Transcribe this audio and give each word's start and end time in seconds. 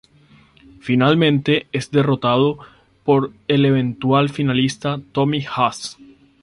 Finalmente, 0.79 1.67
es 1.71 1.91
derrotado 1.91 2.57
por 3.03 3.33
el 3.47 3.65
eventual 3.65 4.31
finalista 4.31 4.99
Tommy 5.11 5.45
Haas. 5.47 5.95